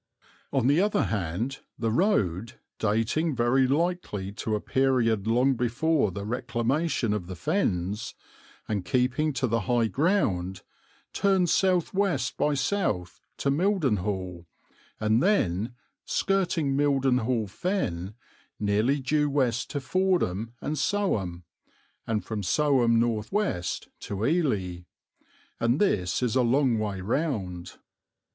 On 0.51 0.65
the 0.65 0.81
other 0.81 1.03
hand 1.03 1.59
the 1.77 1.91
road, 1.91 2.53
dating 2.79 3.35
very 3.35 3.67
likely 3.67 4.31
to 4.31 4.55
a 4.55 4.59
period 4.59 5.27
long 5.27 5.53
before 5.53 6.09
the 6.11 6.25
reclamation 6.25 7.13
of 7.13 7.27
the 7.27 7.35
fens, 7.35 8.15
and 8.67 8.83
keeping 8.83 9.31
to 9.33 9.45
the 9.45 9.59
high 9.69 9.85
ground, 9.85 10.63
turns 11.13 11.51
south 11.51 11.93
west 11.93 12.35
by 12.35 12.55
south 12.55 13.21
to 13.37 13.51
Mildenhall 13.51 14.47
and 14.99 15.21
then, 15.21 15.75
skirting 16.03 16.75
Mildenhall 16.75 17.45
Fen, 17.47 18.15
nearly 18.59 18.99
due 18.99 19.29
west 19.29 19.69
to 19.69 19.79
Fordham 19.79 20.55
and 20.61 20.77
Soham, 20.77 21.43
and 22.07 22.25
from 22.25 22.41
Soham 22.41 22.97
north 22.97 23.31
west 23.31 23.89
to 23.99 24.25
Ely: 24.25 24.79
and 25.59 25.79
this 25.79 26.23
is 26.23 26.35
a 26.35 26.41
long 26.41 26.79
way 26.79 27.01
round. 27.01 27.77